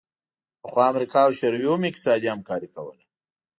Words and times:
پخوا 0.61 0.83
امریکا 0.91 1.19
او 1.25 1.31
شوروي 1.39 1.67
هم 1.71 1.81
اقتصادي 1.89 2.27
همکاري 2.33 2.67
کوله 2.75 3.03